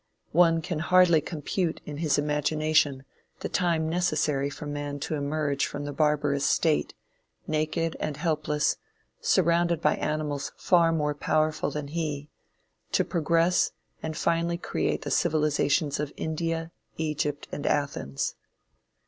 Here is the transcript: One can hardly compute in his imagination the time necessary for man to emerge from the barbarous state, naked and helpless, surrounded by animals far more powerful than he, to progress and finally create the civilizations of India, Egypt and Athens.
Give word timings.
One 0.31 0.63
can 0.63 0.79
hardly 0.79 1.21
compute 1.21 1.79
in 1.85 1.97
his 1.97 2.17
imagination 2.17 3.05
the 3.41 3.49
time 3.49 3.87
necessary 3.87 4.49
for 4.49 4.65
man 4.65 4.99
to 5.01 5.13
emerge 5.13 5.67
from 5.67 5.85
the 5.85 5.93
barbarous 5.93 6.43
state, 6.43 6.95
naked 7.45 7.95
and 7.99 8.17
helpless, 8.17 8.77
surrounded 9.19 9.79
by 9.79 9.97
animals 9.97 10.53
far 10.57 10.91
more 10.91 11.13
powerful 11.13 11.69
than 11.69 11.89
he, 11.89 12.31
to 12.93 13.05
progress 13.05 13.73
and 14.01 14.17
finally 14.17 14.57
create 14.57 15.03
the 15.03 15.11
civilizations 15.11 15.99
of 15.99 16.11
India, 16.17 16.71
Egypt 16.97 17.47
and 17.51 17.67
Athens. 17.67 18.33